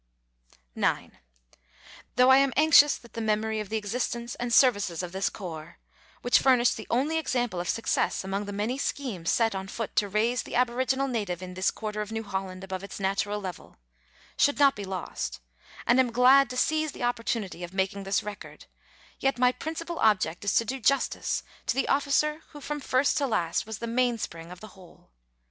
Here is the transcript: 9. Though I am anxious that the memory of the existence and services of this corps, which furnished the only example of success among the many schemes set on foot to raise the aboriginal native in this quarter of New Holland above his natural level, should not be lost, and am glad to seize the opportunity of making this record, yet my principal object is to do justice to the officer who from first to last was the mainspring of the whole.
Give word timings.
9. 0.73 1.19
Though 2.15 2.31
I 2.31 2.37
am 2.37 2.53
anxious 2.55 2.97
that 2.97 3.13
the 3.13 3.21
memory 3.21 3.59
of 3.59 3.69
the 3.69 3.77
existence 3.77 4.33
and 4.33 4.51
services 4.51 5.03
of 5.03 5.11
this 5.11 5.29
corps, 5.29 5.77
which 6.23 6.39
furnished 6.39 6.75
the 6.75 6.87
only 6.89 7.19
example 7.19 7.59
of 7.59 7.69
success 7.69 8.23
among 8.23 8.45
the 8.45 8.51
many 8.51 8.79
schemes 8.79 9.29
set 9.29 9.53
on 9.53 9.67
foot 9.67 9.95
to 9.97 10.09
raise 10.09 10.41
the 10.41 10.55
aboriginal 10.55 11.07
native 11.07 11.43
in 11.43 11.53
this 11.53 11.69
quarter 11.69 12.01
of 12.01 12.11
New 12.11 12.23
Holland 12.23 12.63
above 12.63 12.81
his 12.81 12.99
natural 12.99 13.39
level, 13.39 13.77
should 14.37 14.57
not 14.57 14.75
be 14.75 14.85
lost, 14.85 15.39
and 15.85 15.99
am 15.99 16.11
glad 16.11 16.49
to 16.49 16.57
seize 16.57 16.93
the 16.93 17.03
opportunity 17.03 17.63
of 17.63 17.71
making 17.71 18.01
this 18.03 18.23
record, 18.23 18.65
yet 19.19 19.37
my 19.37 19.51
principal 19.51 19.99
object 19.99 20.43
is 20.43 20.55
to 20.55 20.65
do 20.65 20.79
justice 20.79 21.43
to 21.67 21.75
the 21.75 21.87
officer 21.87 22.41
who 22.53 22.59
from 22.59 22.79
first 22.79 23.19
to 23.19 23.27
last 23.27 23.67
was 23.67 23.77
the 23.77 23.85
mainspring 23.85 24.49
of 24.49 24.61
the 24.61 24.69
whole. 24.69 25.11